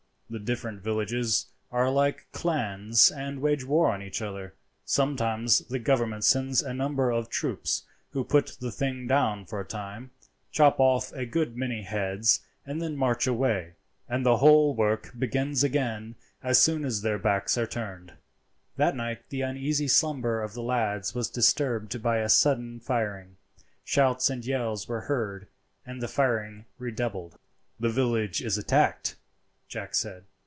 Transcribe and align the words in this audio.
The 0.33 0.39
different 0.39 0.81
villages 0.81 1.47
are 1.73 1.89
like 1.91 2.31
clans, 2.31 3.11
and 3.11 3.41
wage 3.41 3.65
war 3.65 3.91
on 3.91 4.01
each 4.01 4.21
other. 4.21 4.53
Sometimes 4.85 5.59
the 5.67 5.77
government 5.77 6.23
sends 6.23 6.61
a 6.61 6.73
number 6.73 7.11
of 7.11 7.27
troops, 7.27 7.83
who 8.11 8.23
put 8.23 8.55
the 8.61 8.71
thing 8.71 9.07
down 9.07 9.45
for 9.45 9.59
a 9.59 9.65
time, 9.65 10.11
chop 10.49 10.79
off 10.79 11.11
a 11.11 11.25
good 11.25 11.57
many 11.57 11.81
heads, 11.81 12.39
and 12.65 12.81
then 12.81 12.95
march 12.95 13.27
away, 13.27 13.73
and 14.07 14.25
the 14.25 14.37
whole 14.37 14.73
work 14.73 15.11
begins 15.19 15.65
again 15.65 16.15
as 16.41 16.61
soon 16.61 16.85
as 16.85 17.01
their 17.01 17.19
backs 17.19 17.57
are 17.57 17.67
turned." 17.67 18.13
That 18.77 18.95
night 18.95 19.27
the 19.31 19.41
uneasy 19.41 19.89
slumber 19.89 20.41
of 20.41 20.53
the 20.53 20.63
lads 20.63 21.13
was 21.13 21.29
disturbed 21.29 22.01
by 22.01 22.19
a 22.19 22.29
sudden 22.29 22.79
firing; 22.79 23.35
shouts 23.83 24.29
and 24.29 24.45
yells 24.45 24.87
were 24.87 25.01
heard, 25.01 25.47
and 25.85 26.01
the 26.01 26.07
firing 26.07 26.67
redoubled. 26.77 27.37
"The 27.81 27.89
village 27.89 28.41
is 28.41 28.57
attacked," 28.57 29.17
Jack 29.67 29.95
said. 29.95 30.25